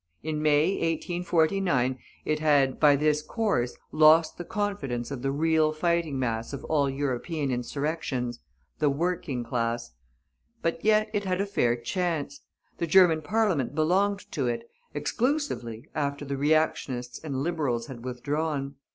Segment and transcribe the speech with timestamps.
[0.23, 6.17] In May, 1849, it had, by this course, lost the confidence of the real fighting
[6.17, 8.39] mass of all European insurrections,
[8.79, 9.91] the working class.
[10.63, 12.41] But yet, it had a fair chance.
[12.79, 18.77] The German Parliament belonged to it, exclusively, after the Reactionists and Liberals had withdrawn.